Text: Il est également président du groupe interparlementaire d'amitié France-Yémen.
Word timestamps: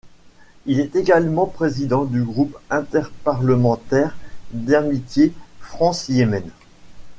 Il 0.65 0.79
est 0.79 0.95
également 0.95 1.45
président 1.45 2.05
du 2.05 2.23
groupe 2.23 2.57
interparlementaire 2.71 4.17
d'amitié 4.51 5.31
France-Yémen. 5.59 6.41